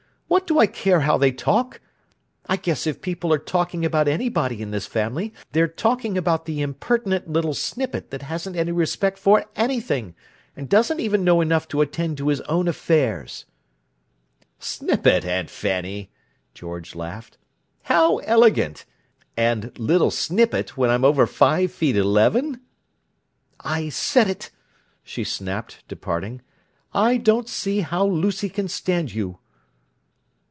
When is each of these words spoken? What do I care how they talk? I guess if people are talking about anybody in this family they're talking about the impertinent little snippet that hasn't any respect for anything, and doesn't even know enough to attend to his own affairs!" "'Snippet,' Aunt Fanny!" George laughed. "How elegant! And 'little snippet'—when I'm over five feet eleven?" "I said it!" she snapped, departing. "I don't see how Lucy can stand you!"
What 0.31 0.47
do 0.47 0.59
I 0.59 0.65
care 0.65 1.01
how 1.01 1.17
they 1.17 1.33
talk? 1.33 1.81
I 2.47 2.55
guess 2.55 2.87
if 2.87 3.01
people 3.01 3.33
are 3.33 3.37
talking 3.37 3.83
about 3.83 4.07
anybody 4.07 4.61
in 4.61 4.71
this 4.71 4.85
family 4.85 5.33
they're 5.51 5.67
talking 5.67 6.17
about 6.17 6.45
the 6.45 6.61
impertinent 6.61 7.29
little 7.29 7.53
snippet 7.53 8.11
that 8.11 8.21
hasn't 8.21 8.55
any 8.55 8.71
respect 8.71 9.19
for 9.19 9.43
anything, 9.57 10.15
and 10.55 10.69
doesn't 10.69 11.01
even 11.01 11.25
know 11.25 11.41
enough 11.41 11.67
to 11.67 11.81
attend 11.81 12.17
to 12.17 12.29
his 12.29 12.39
own 12.47 12.69
affairs!" 12.69 13.43
"'Snippet,' 14.57 15.25
Aunt 15.25 15.49
Fanny!" 15.49 16.11
George 16.53 16.95
laughed. 16.95 17.37
"How 17.83 18.19
elegant! 18.19 18.85
And 19.35 19.77
'little 19.77 20.11
snippet'—when 20.11 20.89
I'm 20.89 21.03
over 21.03 21.27
five 21.27 21.73
feet 21.73 21.97
eleven?" 21.97 22.61
"I 23.59 23.89
said 23.89 24.29
it!" 24.29 24.49
she 25.03 25.25
snapped, 25.25 25.85
departing. 25.89 26.41
"I 26.93 27.17
don't 27.17 27.49
see 27.49 27.81
how 27.81 28.05
Lucy 28.05 28.47
can 28.47 28.69
stand 28.69 29.13
you!" 29.13 29.37